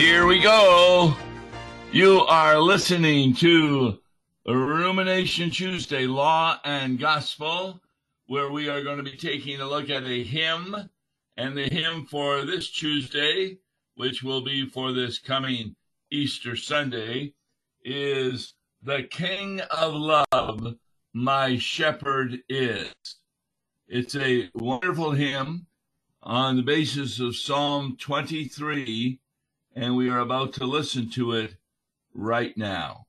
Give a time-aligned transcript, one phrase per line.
[0.00, 1.14] Here we go.
[1.92, 3.98] You are listening to
[4.46, 7.82] Rumination Tuesday, Law and Gospel,
[8.26, 10.74] where we are going to be taking a look at a hymn.
[11.36, 13.58] And the hymn for this Tuesday,
[13.94, 15.76] which will be for this coming
[16.10, 17.34] Easter Sunday,
[17.84, 20.76] is The King of Love,
[21.12, 22.94] My Shepherd Is.
[23.86, 25.66] It's a wonderful hymn
[26.22, 29.19] on the basis of Psalm 23
[29.74, 31.56] and we are about to listen to it
[32.14, 33.06] right now.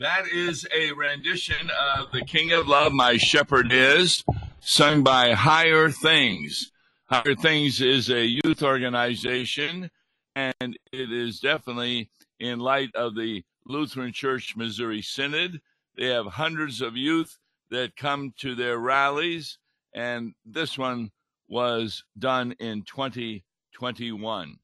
[0.00, 4.22] That is a rendition of The King of Love, My Shepherd Is,
[4.60, 6.70] sung by Higher Things.
[7.06, 9.90] Higher Things is a youth organization,
[10.36, 15.60] and it is definitely in light of the Lutheran Church Missouri Synod.
[15.96, 17.36] They have hundreds of youth
[17.72, 19.58] that come to their rallies,
[19.92, 21.10] and this one
[21.48, 24.58] was done in 2021.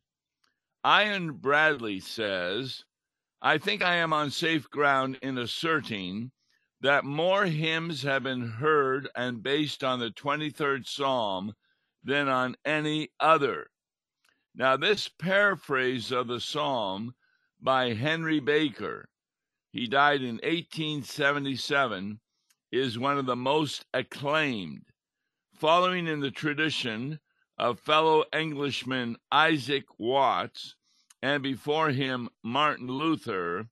[0.87, 2.84] Ian Bradley says,
[3.47, 6.31] I think I am on safe ground in asserting
[6.81, 11.53] that more hymns have been heard and based on the 23rd Psalm
[12.03, 13.66] than on any other.
[14.55, 17.16] Now, this paraphrase of the Psalm
[17.60, 19.10] by Henry Baker,
[19.71, 22.21] he died in 1877,
[22.72, 24.87] is one of the most acclaimed.
[25.53, 27.21] Following in the tradition
[27.59, 30.76] of fellow Englishman Isaac Watts,
[31.25, 33.67] and before him Martin Luther,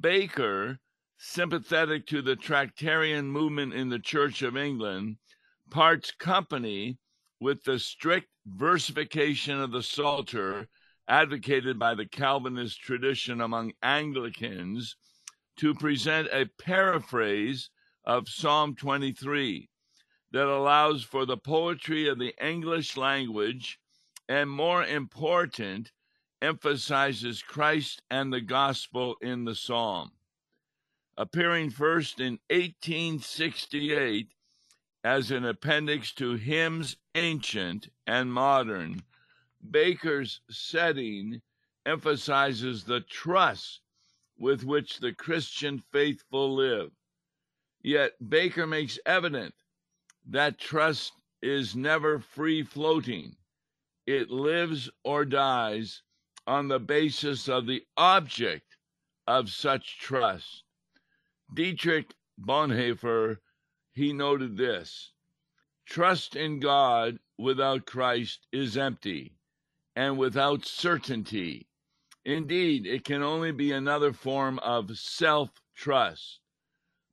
[0.00, 0.78] Baker,
[1.18, 5.18] sympathetic to the Tractarian movement in the Church of England,
[5.70, 6.96] parts company
[7.40, 10.66] with the strict versification of the Psalter
[11.06, 14.96] advocated by the Calvinist tradition among Anglicans
[15.58, 17.68] to present a paraphrase
[18.06, 19.68] of Psalm 23
[20.32, 23.78] that allows for the poetry of the English language
[24.26, 25.92] and, more important,
[26.40, 30.12] emphasizes Christ and the gospel in the psalm.
[31.16, 34.28] Appearing first in 1868
[35.02, 39.02] as an appendix to Hymns Ancient and Modern,
[39.70, 41.42] Baker's setting
[41.84, 43.80] emphasizes the trust
[44.38, 46.92] with which the Christian faithful live.
[47.82, 49.54] Yet Baker makes evident
[50.26, 51.12] that trust
[51.42, 53.36] is never free floating,
[54.06, 56.02] it lives or dies
[56.48, 58.78] on the basis of the object
[59.26, 60.64] of such trust.
[61.52, 63.36] Dietrich Bonhoeffer,
[63.92, 65.12] he noted this
[65.84, 69.36] trust in God without Christ is empty
[69.94, 71.68] and without certainty.
[72.24, 76.40] Indeed, it can only be another form of self trust.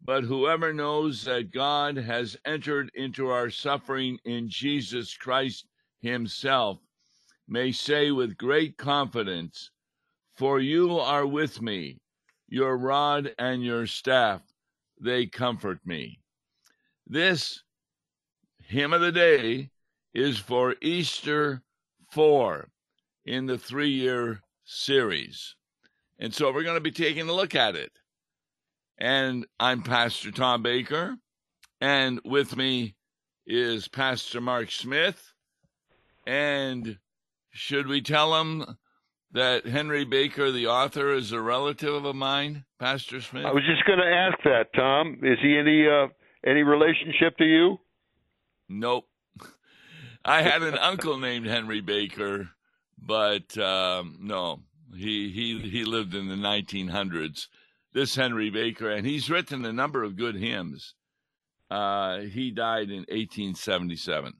[0.01, 5.65] But whoever knows that God has entered into our suffering in Jesus Christ
[5.99, 6.79] Himself
[7.47, 9.71] may say with great confidence,
[10.35, 11.99] For you are with me,
[12.47, 14.41] your rod and your staff,
[14.99, 16.19] they comfort me.
[17.07, 17.63] This
[18.63, 19.69] hymn of the day
[20.13, 21.61] is for Easter
[22.11, 22.69] 4
[23.25, 25.55] in the three year series.
[26.19, 27.91] And so we're going to be taking a look at it.
[28.97, 31.17] And I'm Pastor Tom Baker,
[31.81, 32.95] and with me
[33.45, 35.33] is Pastor Mark Smith.
[36.25, 36.97] And
[37.55, 38.77] should we tell him
[39.31, 43.45] that Henry Baker, the author, is a relative of mine, Pastor Smith?
[43.45, 45.19] I was just going to ask that, Tom.
[45.23, 46.07] Is he any uh,
[46.45, 47.77] any relationship to you?
[48.67, 49.07] Nope.
[50.25, 52.49] I had an uncle named Henry Baker,
[52.97, 54.59] but um, no,
[54.93, 57.47] he he he lived in the 1900s.
[57.93, 60.93] This Henry Baker, and he's written a number of good hymns.
[61.71, 64.33] Uh, he died in 1877.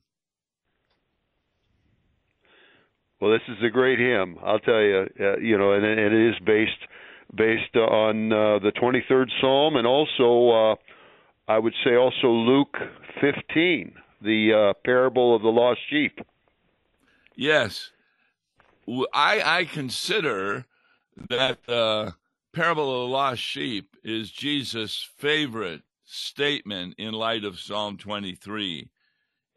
[3.20, 4.38] Well, this is a great hymn.
[4.44, 5.08] I'll tell you.
[5.20, 6.72] Uh, you know, and, and it is based
[7.34, 10.76] based on uh, the 23rd Psalm, and also uh,
[11.48, 12.76] I would say also Luke
[13.22, 16.20] 15, the uh, parable of the lost sheep.
[17.36, 17.92] Yes,
[19.14, 20.66] I I consider
[21.30, 22.16] that the
[22.54, 28.90] parable of the lost sheep is Jesus' favorite statement in light of Psalm 23,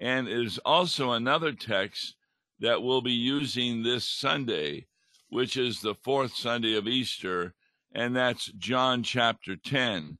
[0.01, 2.15] and is also another text
[2.61, 4.87] that we'll be using this Sunday,
[5.29, 7.55] which is the fourth Sunday of Easter,
[7.93, 10.19] and that's John chapter 10,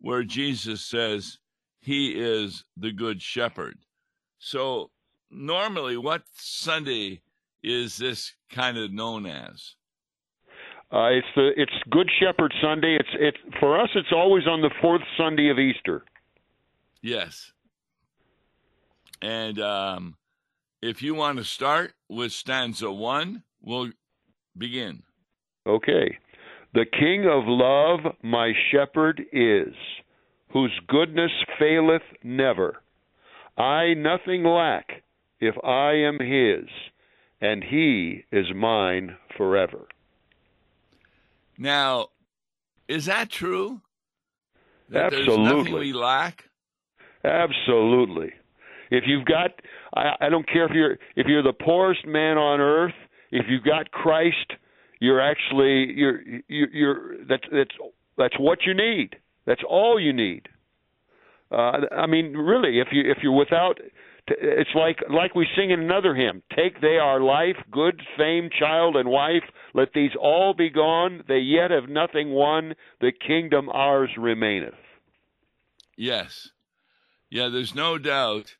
[0.00, 1.38] where Jesus says,
[1.80, 3.78] He is the Good Shepherd.
[4.38, 4.90] So,
[5.30, 7.22] normally, what Sunday
[7.62, 9.74] is this kind of known as?
[10.90, 12.96] Uh, it's the it's Good Shepherd Sunday.
[12.98, 13.90] It's it's for us.
[13.94, 16.04] It's always on the fourth Sunday of Easter.
[17.02, 17.52] Yes,
[19.20, 20.16] and um,
[20.82, 23.90] if you want to start with stanza one, we'll
[24.56, 25.02] begin.
[25.66, 26.18] Okay.
[26.74, 29.74] The King of love my shepherd is,
[30.52, 32.82] whose goodness faileth never.
[33.56, 35.02] I nothing lack
[35.40, 36.68] if I am his,
[37.40, 39.88] and he is mine forever.
[41.56, 42.08] Now,
[42.86, 43.80] is that true?
[44.90, 45.44] That Absolutely.
[45.44, 46.44] There's nothing we lack?
[47.24, 48.32] Absolutely.
[48.90, 49.50] If you've got,
[49.94, 52.94] I, I don't care if you're if you're the poorest man on earth.
[53.30, 54.52] If you've got Christ,
[55.00, 57.74] you're actually you're you're, you're that's that's
[58.16, 59.16] that's what you need.
[59.46, 60.48] That's all you need.
[61.50, 63.78] Uh, I mean, really, if you if you're without,
[64.26, 66.42] it's like like we sing in another hymn.
[66.54, 69.44] Take they our life, good fame, child and wife.
[69.72, 71.24] Let these all be gone.
[71.28, 72.74] They yet have nothing won.
[73.00, 74.74] The kingdom ours remaineth.
[75.96, 76.50] Yes,
[77.30, 77.48] yeah.
[77.48, 78.56] There's no doubt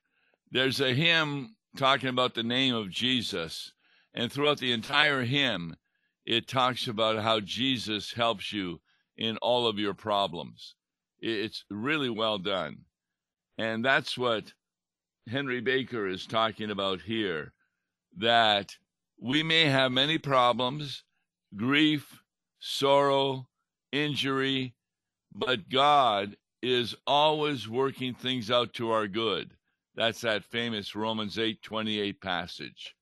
[0.50, 3.72] there's a hymn talking about the name of Jesus,
[4.14, 5.76] and throughout the entire hymn,
[6.24, 8.80] it talks about how Jesus helps you
[9.16, 10.74] in all of your problems.
[11.20, 12.78] It's really well done.
[13.58, 14.52] And that's what
[15.28, 17.52] Henry Baker is talking about here
[18.16, 18.76] that
[19.20, 21.04] we may have many problems,
[21.54, 22.22] grief,
[22.58, 23.48] sorrow,
[23.92, 24.74] injury,
[25.32, 29.52] but God is always working things out to our good.
[29.98, 32.94] That's that famous Romans 8:28 passage.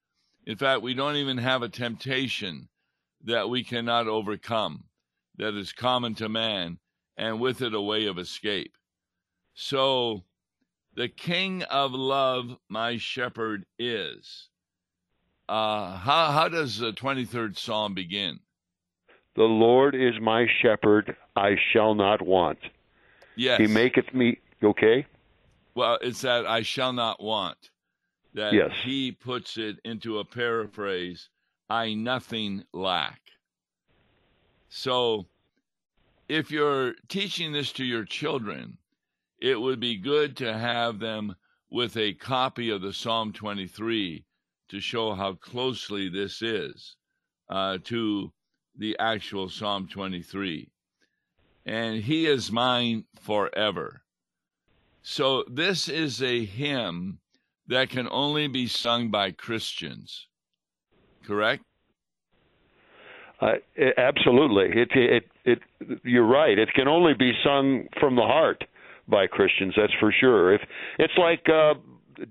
[0.46, 2.70] In fact, we don't even have a temptation
[3.22, 4.84] that we cannot overcome
[5.36, 6.78] that is common to man
[7.18, 8.78] and with it a way of escape.
[9.52, 10.24] So
[10.94, 14.48] the king of love my shepherd is.
[15.50, 18.40] Uh, how, how does the 23rd Psalm begin?
[19.34, 22.58] The Lord is my shepherd, I shall not want.
[23.36, 23.60] Yes.
[23.60, 25.04] He maketh me, okay?
[25.76, 27.70] Well, it's that I shall not want.
[28.32, 28.72] That yes.
[28.82, 31.28] he puts it into a paraphrase
[31.68, 33.20] I nothing lack.
[34.70, 35.26] So,
[36.30, 38.78] if you're teaching this to your children,
[39.38, 41.36] it would be good to have them
[41.70, 44.24] with a copy of the Psalm 23
[44.70, 46.96] to show how closely this is
[47.50, 48.32] uh, to
[48.76, 50.70] the actual Psalm 23.
[51.66, 54.05] And he is mine forever.
[55.08, 57.20] So this is a hymn
[57.68, 60.26] that can only be sung by Christians,
[61.24, 61.62] correct?
[63.40, 63.52] Uh,
[63.96, 64.82] absolutely.
[64.82, 65.58] It, it, it,
[66.02, 66.58] you're right.
[66.58, 68.64] It can only be sung from the heart
[69.06, 69.74] by Christians.
[69.76, 70.52] That's for sure.
[70.52, 70.62] If
[70.98, 71.74] it's like uh,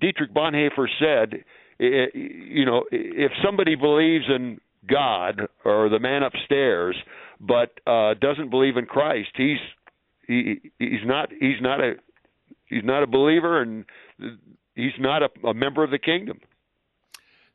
[0.02, 1.46] Dietrich Bonhoeffer said,
[1.80, 6.98] it, you know, if somebody believes in God or the man upstairs,
[7.40, 9.60] but uh, doesn't believe in Christ, he's
[10.28, 11.94] he, he's not he's not a
[12.66, 13.86] he's not a believer and
[14.76, 16.40] he's not a, a member of the kingdom.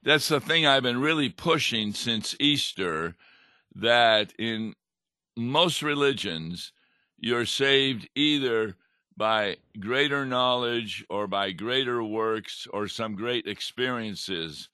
[0.03, 3.17] That's the thing I've been really pushing since Easter
[3.75, 4.75] that in
[5.37, 6.73] most religions
[7.19, 8.77] you're saved either
[9.17, 14.71] by greater knowledge or by greater works or some great experiences,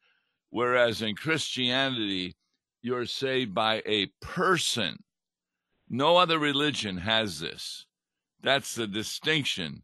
[0.51, 2.37] whereas in Christianity
[2.81, 5.03] you're saved by a person,
[5.89, 7.87] No other religion has this.
[8.41, 9.83] That's the distinction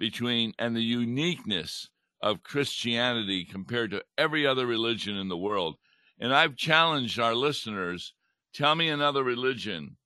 [0.00, 1.88] between and the uniqueness
[2.22, 5.76] of Christianity compared to every other religion in the world.
[6.18, 8.14] And I've challenged our listeners
[8.52, 9.96] tell me another religion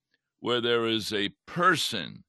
[0.41, 2.25] where there is a person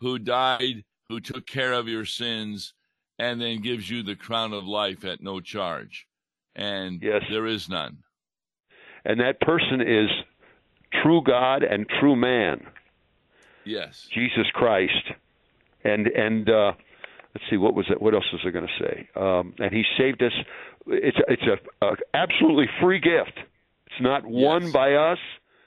[0.00, 2.74] who died, who took care of your sins,
[3.18, 6.06] and then gives you the crown of life at no charge.
[6.54, 7.22] And yes.
[7.30, 7.98] there is none.
[9.04, 10.10] And that person is
[11.02, 12.66] true God and true man.
[13.64, 14.06] Yes.
[14.12, 15.12] Jesus Christ.
[15.84, 16.72] And and uh
[17.34, 19.08] let's see what was it what else was I going to say?
[19.16, 20.32] Um and he saved us
[20.86, 23.38] it's it's a, a absolutely free gift.
[23.86, 24.72] It's not won Yes.
[24.72, 25.18] by us.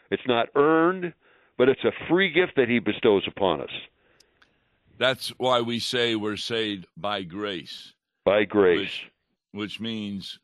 [0.10, 1.13] It's not earned,
[1.58, 3.70] but it's a free gift that he bestows upon us
[4.98, 7.94] That's why we say we're saved by grace,
[8.25, 8.80] by grace.
[8.82, 9.12] which,
[9.51, 10.39] which means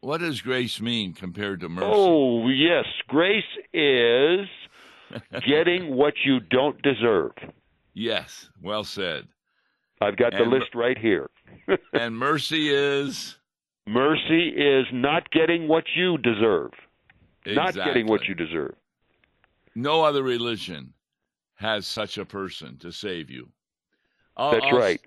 [0.00, 1.86] what does grace mean compared to mercy?
[1.90, 2.86] Oh, yes.
[3.08, 4.46] Grace is
[5.46, 7.32] getting what you don't deserve.
[7.92, 9.26] yes, well said.
[10.00, 11.28] I've got the list right here.
[11.92, 13.36] And mercy is
[13.86, 16.70] Mercy is not getting what you deserve.
[17.46, 18.74] Not getting what you deserve.
[19.74, 20.92] No other religion
[21.54, 23.48] has such a person to save you.
[24.36, 25.00] I'll- That's I'll- right.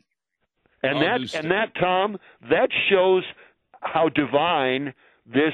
[0.83, 2.17] And I'll that and that Tom,
[2.50, 3.23] that shows
[3.81, 4.93] how divine
[5.25, 5.53] this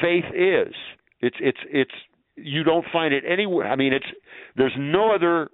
[0.00, 0.74] faith is.
[1.20, 1.94] It's it's it's
[2.36, 3.68] you don't find it anywhere.
[3.68, 4.06] I mean, it's
[4.56, 5.50] there's no other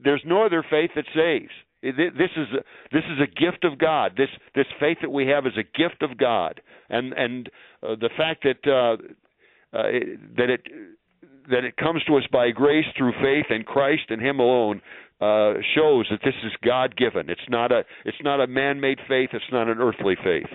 [0.00, 1.52] there's no other faith that saves.
[1.82, 4.12] This is a, this is a gift of God.
[4.16, 7.48] This this faith that we have is a gift of God, and and
[7.82, 8.96] uh, the fact that uh,
[9.76, 10.66] uh, it- that it
[11.50, 14.82] that it comes to us by grace through faith in Christ and Him alone
[15.20, 17.30] uh, shows that this is God given.
[17.30, 19.30] It's not a it's not a man made faith.
[19.32, 20.50] It's not an earthly faith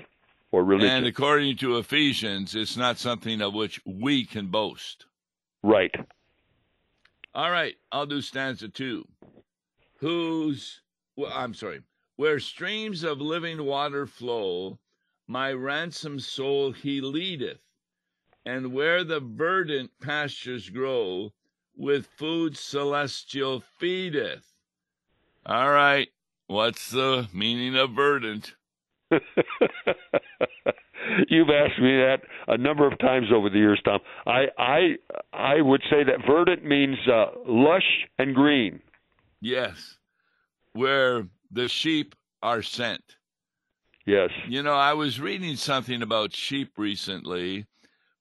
[0.51, 0.97] or religion.
[0.97, 5.05] And according to Ephesians, it's not something of which we can boast.
[5.63, 5.95] right.
[7.35, 9.07] All right, I'll do stanza two.
[9.97, 10.81] Whose,
[11.15, 11.81] well, I'm sorry,
[12.15, 14.79] where streams of living water flow,
[15.27, 17.61] my ransomed soul he leadeth,
[18.45, 21.31] and where the verdant pastures grow,
[21.75, 24.53] with food celestial feedeth.
[25.45, 26.09] All right,
[26.47, 28.55] what's the meaning of verdant?
[31.29, 33.99] You've asked me that a number of times over the years, Tom.
[34.25, 34.95] I I
[35.33, 38.81] I would say that verdant means uh, lush and green.
[39.41, 39.97] Yes,
[40.73, 43.01] where the sheep are sent.
[44.05, 44.31] Yes.
[44.47, 47.65] You know, I was reading something about sheep recently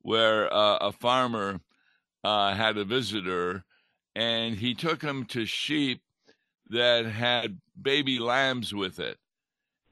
[0.02, 1.61] where uh, a farmer
[2.23, 3.64] uh, had a visitor
[4.14, 6.02] and he took him to sheep
[6.68, 9.18] that had baby lambs with it.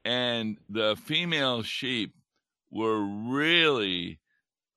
[0.04, 2.14] And the female sheep
[2.70, 4.18] were really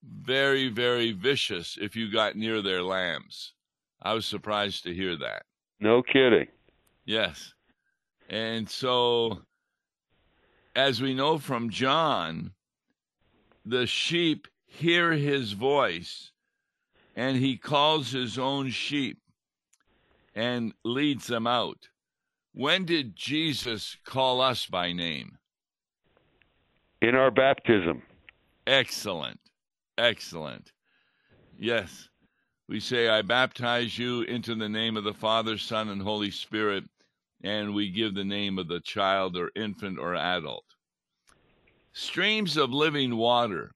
[0.03, 3.53] very, very vicious if you got near their lambs.
[4.01, 5.43] I was surprised to hear that.
[5.79, 6.47] No kidding.
[7.05, 7.53] Yes.
[8.33, 9.43] And so,
[10.75, 12.53] as we know from John,
[13.63, 16.31] the sheep hear his voice
[17.15, 19.19] and he calls his own sheep
[20.33, 21.89] and leads them out.
[22.55, 25.37] When did Jesus call us by name?
[27.03, 28.01] In our baptism.
[28.65, 29.39] Excellent.
[29.99, 30.71] Excellent.
[31.59, 32.09] Yes.
[32.67, 36.85] We say, I baptize you into the name of the Father, Son, and Holy Spirit,
[37.43, 40.65] and we give the name of the child or infant or adult.
[41.91, 43.71] Streams of living water.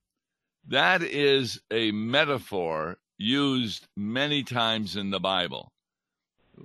[0.67, 5.71] That is a metaphor used many times in the Bible.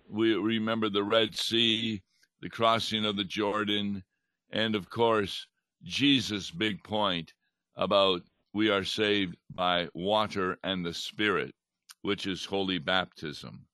[0.08, 2.02] We remember the Red Sea,
[2.40, 4.02] the crossing of the Jordan,
[4.50, 5.46] and of course,
[5.82, 7.32] Jesus' big point
[7.76, 8.22] about
[8.54, 11.54] we are saved by water and the Spirit,
[12.02, 13.66] which is holy baptism.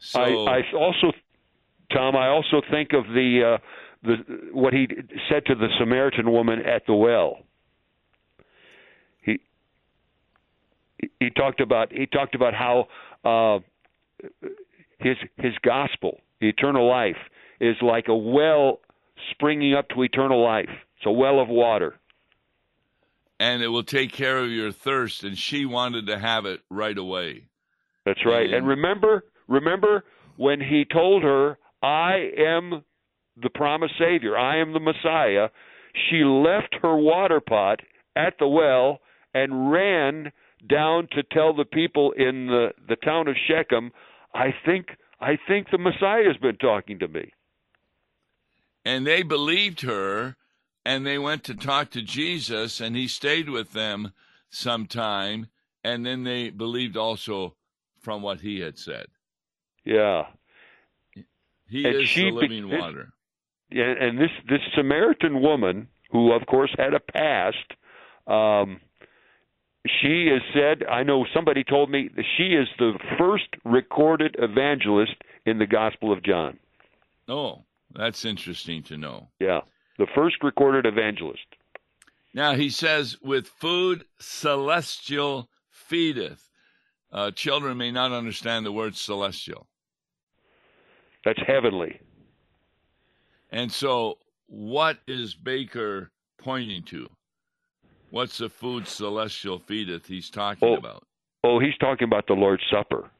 [0.00, 1.11] So, I, I also,
[1.92, 3.58] Tom, I also think of the uh,
[4.02, 4.16] the
[4.52, 4.86] what he
[5.28, 7.38] said to the Samaritan woman at the well.
[9.22, 9.40] He
[11.20, 12.88] he talked about he talked about how
[13.24, 13.58] uh,
[14.98, 17.16] his his gospel, eternal life,
[17.60, 18.80] is like a well
[19.30, 20.70] springing up to eternal life.
[20.96, 21.94] It's a well of water.
[23.40, 25.24] and it will take care of your thirst.
[25.24, 27.46] And she wanted to have it right away.
[28.04, 28.44] That's right.
[28.46, 30.04] And- And remember, remember
[30.36, 32.84] when he told her, "I am
[33.36, 34.36] the promised Savior.
[34.36, 35.50] I am the Messiah."
[35.94, 37.80] She left her water pot
[38.16, 39.00] at the well
[39.34, 40.32] and ran
[40.66, 43.92] down to tell the people in the the town of Shechem,
[44.32, 47.32] "I think I think the Messiah has been talking to me."
[48.84, 50.36] And they believed her,
[50.84, 54.12] and they went to talk to Jesus, and he stayed with them
[54.50, 55.48] some time,
[55.84, 57.56] and then they believed also
[57.98, 59.06] from what he had said.
[59.84, 60.26] Yeah.
[61.72, 63.12] He And is she the living this- water.
[63.70, 67.56] Yeah, and this this Samaritan woman, who of course had a past,
[68.26, 68.80] um,
[69.86, 70.84] she is said.
[70.84, 75.14] I know somebody told me that she is the first recorded evangelist
[75.46, 76.58] in the Gospel of John.
[77.28, 77.64] Oh,
[77.94, 79.28] that's interesting to know.
[79.40, 79.62] Yeah,
[79.96, 81.46] the first recorded evangelist.
[82.34, 86.50] Now he says, with food celestial feedeth.
[87.10, 89.66] Uh, children may not understand the word celestial.
[91.24, 92.00] That's heavenly.
[93.50, 97.08] And so, what is Baker pointing to?
[98.10, 100.76] What's the food celestial feedeth he's talking Oh.
[100.76, 101.04] about?
[101.44, 103.10] Oh, he's talking about the Lord's Supper.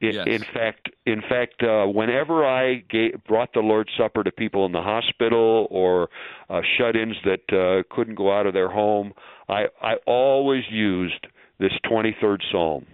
[0.00, 0.26] In, Yes.
[0.28, 4.70] in fact, in fact, uh, whenever I gave, brought the Lord's Supper to people in
[4.72, 6.08] the hospital or
[6.48, 9.12] uh, shut-ins that uh, couldn't go out of their home,
[9.48, 11.26] I I always used
[11.58, 12.86] this 23rd Psalm.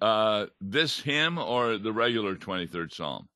[0.00, 3.28] Uh, this hymn or the regular 23rd Psalm?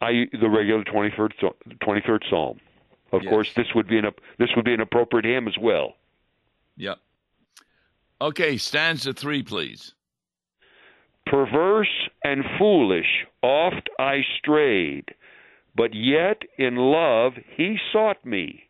[0.00, 1.32] I the regular 23rd
[1.80, 2.60] 23rd Psalm.
[3.12, 3.30] Of Yes.
[3.30, 4.06] course, this would be an
[4.38, 5.96] this would be an appropriate hymn as well.
[6.76, 6.98] Yep.
[8.20, 9.94] Okay, stanza three, please.
[11.26, 15.14] Perverse and foolish, oft I strayed,
[15.74, 18.68] but yet in love he sought me,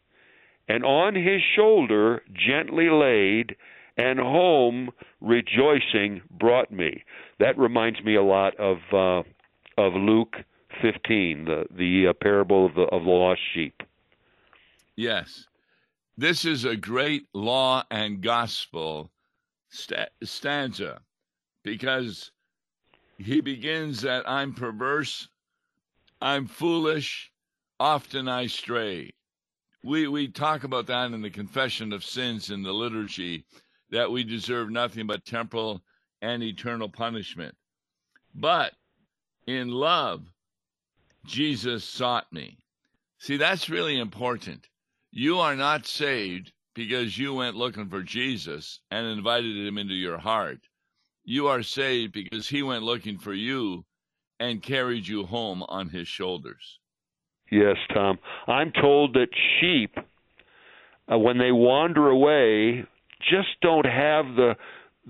[0.68, 3.56] and on his shoulder gently laid,
[3.98, 4.90] and home
[5.20, 7.02] rejoicing brought me.
[7.40, 9.28] That reminds me a lot of uh,
[9.76, 10.36] of Luke
[10.80, 13.82] 15, the the uh, parable of the of the lost sheep.
[14.96, 15.46] Yes.
[16.16, 19.12] This is a great law and gospel
[19.68, 21.00] sta- stanza
[21.62, 22.32] because
[23.18, 25.28] he begins that I'm perverse,
[26.20, 27.30] I'm foolish,
[27.78, 29.12] often I stray.
[29.84, 33.44] We we talk about that in the confession of sins in the liturgy
[33.90, 35.82] that we deserve nothing but temporal
[36.22, 37.54] and eternal punishment.
[38.34, 38.72] But
[39.46, 40.22] in love
[41.28, 42.58] Jesus sought me.
[43.18, 44.66] See, that's really important.
[45.10, 50.18] You are not saved because you went looking for Jesus and invited him into your
[50.18, 50.60] heart.
[51.24, 53.84] You are saved because he went looking for you
[54.40, 56.78] and carried you home on his shoulders.
[57.50, 58.18] Yes, Tom.
[58.46, 59.28] I'm told that
[59.60, 59.96] sheep,
[61.12, 62.86] uh, when they wander away,
[63.20, 64.56] just don't have the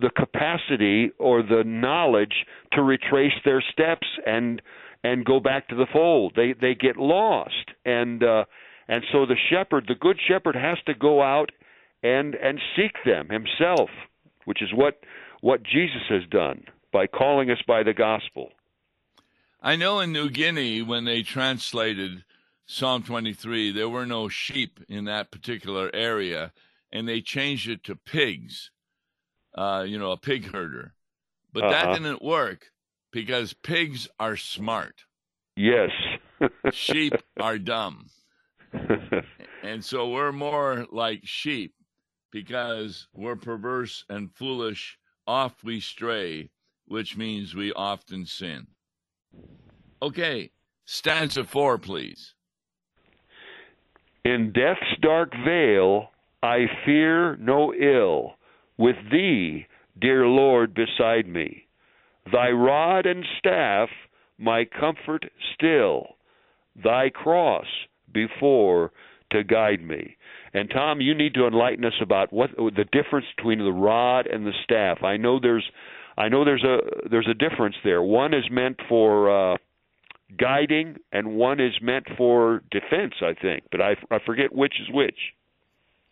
[0.00, 4.62] the capacity or the knowledge to retrace their steps and
[5.04, 6.32] and go back to the fold.
[6.36, 8.44] They they get lost, and uh,
[8.88, 11.50] and so the shepherd, the good shepherd, has to go out
[12.02, 13.90] and and seek them himself,
[14.44, 15.00] which is what
[15.40, 18.50] what Jesus has done by calling us by the gospel.
[19.60, 22.24] I know in New Guinea, when they translated
[22.66, 26.52] Psalm 23, there were no sheep in that particular area,
[26.92, 28.70] and they changed it to pigs,
[29.54, 30.94] uh, you know, a pig herder.
[31.52, 31.92] But that Uh-huh.
[31.94, 32.70] didn't work
[33.12, 35.04] because pigs are smart,
[35.56, 35.90] Yes.
[36.72, 38.10] sheep are dumb.
[39.62, 41.74] And so we're more like sheep
[42.30, 46.50] because we're perverse and foolish, Off we stray,
[46.86, 48.66] which means we often sin.
[50.00, 50.50] Okay,
[50.86, 52.34] stanza four, please.
[54.24, 56.10] In death's dark vale,
[56.42, 58.34] I fear no ill.
[58.76, 59.66] With thee,
[60.00, 61.66] dear Lord, beside me.
[62.30, 63.88] Thy rod and staff,
[64.38, 65.24] my comfort
[65.54, 66.16] still.
[66.82, 67.66] Thy cross
[68.12, 68.92] before
[69.30, 70.16] to guide me.
[70.54, 74.46] And Tom, you need to enlighten us about what the difference between the rod and
[74.46, 75.02] the staff.
[75.02, 75.68] I know there's,
[76.16, 76.78] I know there's a
[77.10, 78.02] there's a difference there.
[78.02, 79.56] One is meant for uh,
[80.38, 83.14] guiding, and one is meant for defense.
[83.20, 85.18] I think, but I I forget which is which.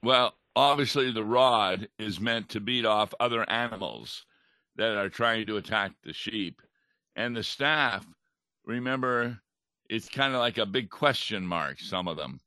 [0.07, 4.25] Well, obviously, the rod is meant to beat off other animals
[4.77, 6.63] that are trying to attack the sheep.
[7.17, 8.07] And the staff,
[8.65, 9.41] remember,
[9.91, 12.41] it's kind of like a big question mark, some of them.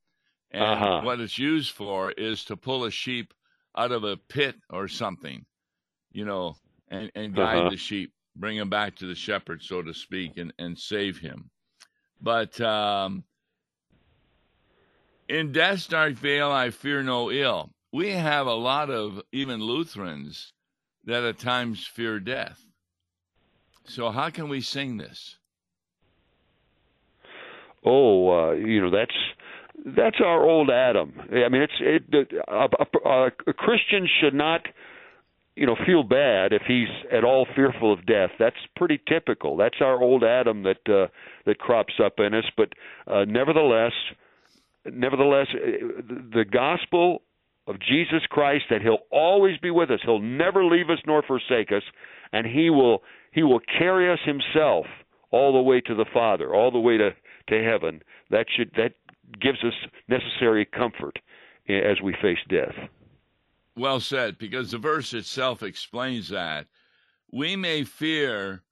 [0.51, 1.01] And Uh-huh.
[1.01, 3.33] what it's used for is to pull a sheep
[3.75, 5.45] out of a pit or something,
[6.11, 6.55] you know,
[6.87, 7.69] and, and guide Uh-huh.
[7.69, 11.51] the sheep, bring him back to the shepherd, so to speak, and, and save him.
[12.21, 13.25] But um,
[15.29, 17.69] in death's dark vale, I fear no ill.
[17.93, 20.51] We have a lot of even Lutherans
[21.05, 22.65] that at times fear death.
[23.85, 25.37] So how can we sing this?
[27.85, 31.13] Oh, uh, you know that's that's our old Adam.
[31.31, 32.03] I mean, it's it,
[32.47, 32.67] a,
[33.07, 34.61] a, a Christian should not,
[35.55, 38.31] you know, feel bad if he's at all fearful of death.
[38.37, 39.55] That's pretty typical.
[39.55, 41.07] That's our old Adam that uh,
[41.45, 42.45] that crops up in us.
[42.57, 42.73] But
[43.07, 43.93] uh, nevertheless,
[44.85, 46.01] nevertheless, uh,
[46.33, 47.23] the gospel
[47.67, 49.99] of Jesus Christ that He'll always be with us.
[50.03, 51.83] He'll never leave us nor forsake us,
[52.33, 54.85] and He will He will carry us Himself
[55.31, 57.11] all the way to the Father, all the way to
[57.49, 58.01] to heaven.
[58.29, 58.93] That should that
[59.39, 59.73] gives us
[60.07, 61.19] necessary comfort
[61.67, 62.75] as we face death.
[63.75, 66.67] Well said, because the verse itself explains that.
[67.31, 68.63] We may fear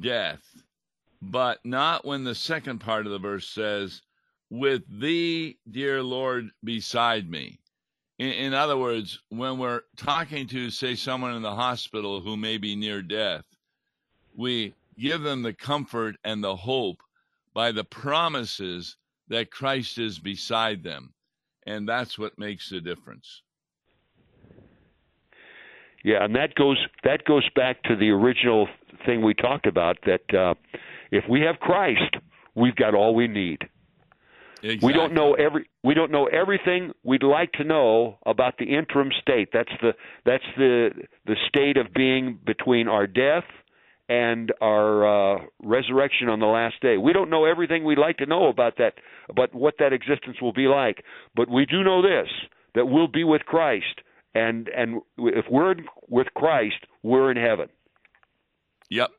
[0.00, 0.62] death,
[1.20, 4.02] but not when the second part of the verse says,
[4.50, 7.58] With thee, dear Lord, beside me.
[8.18, 12.56] In, in other words, when we're talking to, say, someone in the hospital who may
[12.56, 13.44] be near death,
[14.34, 16.98] we give them the comfort and the hope
[17.54, 18.96] by the promises
[19.28, 21.12] that Christ is beside them.
[21.66, 23.42] And that's what makes the difference.
[26.04, 28.68] Yeah, and that goes that goes back to the original
[29.04, 30.54] thing we talked about that uh,
[31.10, 32.14] if we have Christ,
[32.54, 33.58] we've got all we need.
[34.66, 34.86] Exactly.
[34.88, 39.10] We don't know every we don't know everything we'd like to know about the interim
[39.20, 39.50] state.
[39.52, 39.92] That's the
[40.24, 40.90] that's the
[41.24, 43.44] the state of being between our death
[44.08, 46.96] and our uh, resurrection on the last day.
[46.96, 48.94] We don't know everything we'd like to know about that,
[49.28, 51.04] about what that existence will be like.
[51.36, 52.28] But we do know this:
[52.74, 54.00] that we'll be with Christ,
[54.34, 55.76] and and if we're
[56.08, 57.68] with Christ, we're in heaven.
[58.90, 59.10] Yep.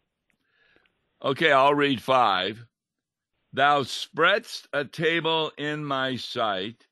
[1.24, 2.66] Okay, I'll read five.
[3.58, 6.86] Thou spreadst a table in my sight,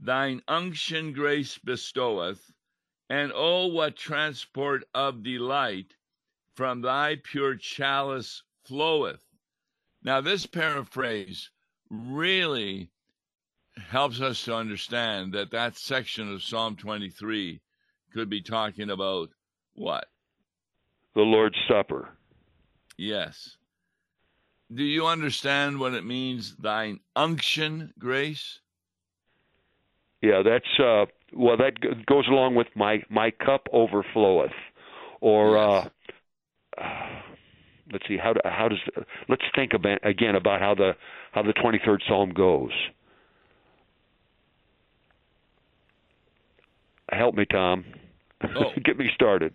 [0.00, 2.50] thine unction grace bestoweth,
[3.08, 5.94] and oh, what transport of delight
[6.56, 9.24] from thy pure chalice floweth.
[10.02, 11.50] Now, this paraphrase
[11.88, 12.90] really
[13.76, 17.60] helps us to understand that that section of Psalm 23
[18.12, 19.28] could be talking about
[19.74, 20.08] what?
[21.14, 22.08] The Lord's Supper.
[22.96, 23.57] Yes.
[24.74, 28.60] Do you understand what it means, thine unction grace?
[30.20, 31.74] Yeah, that's uh well that
[32.06, 34.52] goes along with my my cup overfloweth
[35.20, 35.90] or yes.
[36.78, 36.84] uh
[37.92, 38.78] let's see how do, how does
[39.28, 40.92] let's think about again about how the
[41.32, 42.72] how the 23rd psalm goes
[47.10, 47.84] help me tom
[48.42, 48.70] oh.
[48.84, 49.54] get me started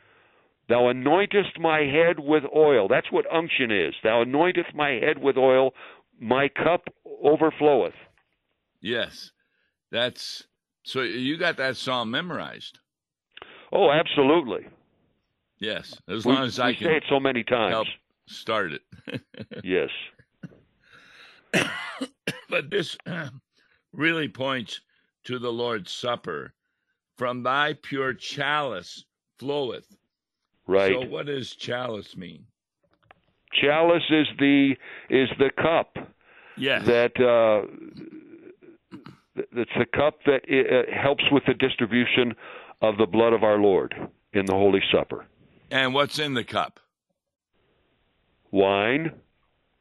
[0.71, 2.87] Thou anointest my head with oil.
[2.87, 3.93] That's what unction is.
[4.05, 5.73] Thou anointest my head with oil.
[6.17, 6.85] My cup
[7.21, 7.91] overfloweth.
[8.79, 9.31] Yes.
[9.91, 10.45] That's
[10.83, 12.79] so you got that psalm memorized.
[13.73, 14.65] Oh, absolutely.
[15.59, 17.71] Yes, as we, long as I can say it so many times.
[17.71, 17.87] Help
[18.27, 19.21] start it.
[19.65, 19.89] yes.
[22.49, 22.97] but this
[23.91, 24.79] really points
[25.25, 26.53] to the Lord's Supper.
[27.17, 29.03] From thy pure chalice
[29.37, 29.97] floweth
[30.71, 30.93] Right.
[30.93, 32.45] So what does chalice mean?
[33.51, 34.75] Chalice is the
[35.09, 35.97] is the cup.
[36.55, 36.85] Yes.
[36.85, 37.67] That uh,
[39.53, 42.35] that's the cup that uh, helps with the distribution
[42.81, 43.93] of the blood of our Lord
[44.31, 45.25] in the Holy Supper.
[45.69, 46.79] And what's in the cup?
[48.51, 49.11] Wine.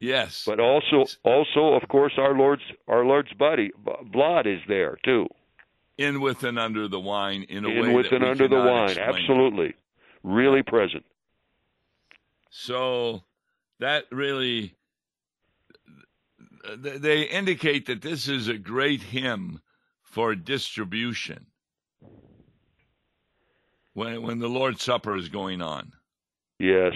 [0.00, 0.42] Yes.
[0.44, 3.70] But also also of course our Lord's our Lord's body
[4.12, 5.29] blood is there too.
[5.98, 8.98] In with and under the wine in a in way with and under the wine.
[8.98, 9.74] Absolutely
[10.22, 11.04] really present.
[12.50, 13.22] So
[13.78, 14.74] that really
[16.76, 19.61] they indicate that this is a great hymn
[20.02, 21.46] for distribution
[23.94, 25.92] when when the Lord's Supper is going on.
[26.59, 26.94] Yes.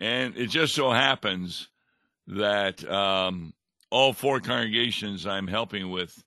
[0.00, 1.68] And it just so happens
[2.26, 3.52] that um,
[3.90, 6.22] all four congregations I'm helping with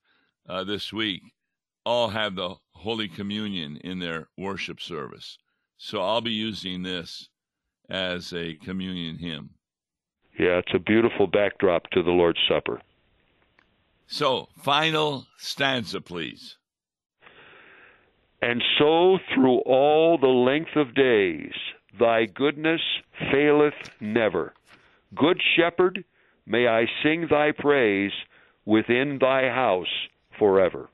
[0.48, 1.22] uh, this week
[1.84, 5.38] all have the Holy Communion in their worship service.
[5.78, 7.30] So I'll be using this
[7.90, 9.52] as a communion hymn.
[10.38, 12.82] Yeah, it's a beautiful backdrop to the Lord's Supper.
[14.08, 16.58] So, final stanza, please.
[18.42, 21.54] And so through all the length of days,
[22.00, 22.82] thy goodness
[23.32, 24.54] faileth never.
[25.16, 26.06] Good shepherd,
[26.46, 28.12] may I sing thy praise
[28.66, 30.90] within thy house forever.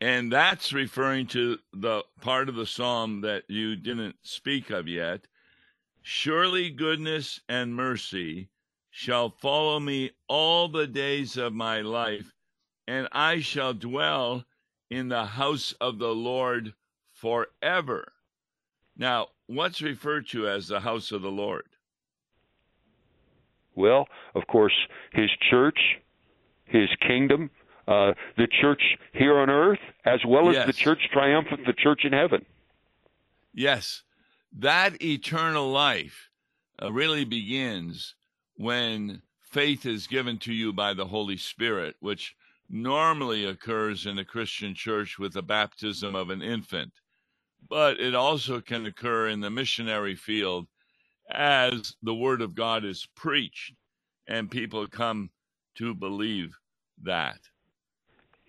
[0.00, 5.26] And that's referring to the part of the psalm that you didn't speak of yet.
[6.02, 8.48] Surely goodness and mercy
[8.90, 12.32] shall follow me all the days of my life,
[12.88, 14.44] and I shall dwell
[14.88, 16.72] in the house of the Lord
[17.12, 18.12] forever.
[18.96, 21.66] Now, what's referred to as the house of the Lord?
[23.74, 24.74] Well, of course,
[25.12, 25.78] His church,
[26.64, 27.50] His kingdom,
[27.90, 28.80] uh, the church
[29.12, 30.66] here on earth, as well as Yes.
[30.66, 32.46] the church triumphant, the church in heaven.
[33.52, 34.02] Yes,
[34.58, 36.30] that eternal life
[36.80, 38.14] uh, really begins
[38.54, 42.36] when faith is given to you by the Holy Spirit, which
[42.68, 46.92] normally occurs in a Christian church with the baptism of an infant.
[47.68, 50.68] But it also can occur in the missionary field
[51.32, 53.74] as the Word of God is preached
[54.28, 55.30] and people come
[55.76, 56.56] to believe
[57.02, 57.38] that.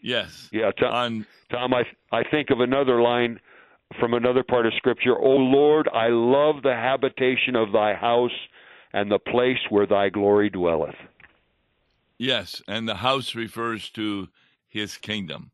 [0.01, 0.49] Yes.
[0.51, 3.39] Yeah, Tom, On Tom I, I think of another line
[3.99, 5.17] from another part of Scripture.
[5.17, 8.31] O Lord, I love the habitation of thy house
[8.93, 10.95] and the place where thy glory dwelleth.
[12.17, 14.27] yes, and the house refers to
[14.67, 15.51] his kingdom.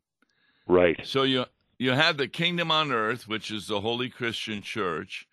[0.66, 0.98] Right.
[1.04, 1.46] So you
[1.78, 5.26] you have the kingdom on earth, which is the holy Christian church.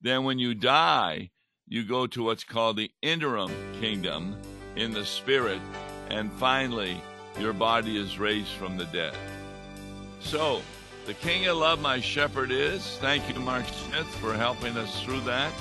[0.00, 1.30] Then when you die,
[1.66, 3.50] you go to what's called the interim
[3.80, 4.36] kingdom
[4.76, 5.60] in the spirit,
[6.10, 7.00] and finally
[7.38, 9.14] your body is raised from the dead.
[10.20, 10.62] So
[11.06, 12.96] the King of Love my shepherd is.
[13.00, 15.52] Thank you, Mark Smith, for helping us through that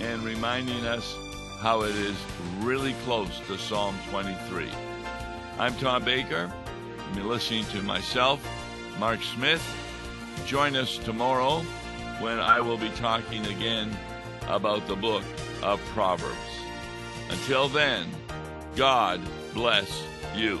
[0.00, 1.16] and reminding us
[1.60, 2.16] how it is
[2.60, 4.68] really close to Psalm 23.
[5.58, 6.52] I'm Tom Baker.
[7.14, 8.46] You're listening to myself,
[8.98, 9.64] Mark Smith.
[10.46, 11.60] Join us tomorrow
[12.20, 13.96] when I will be talking again
[14.48, 15.24] about the book
[15.62, 16.36] of Proverbs.
[17.30, 18.06] Until then,
[18.76, 19.20] God
[19.54, 20.02] bless
[20.34, 20.60] you.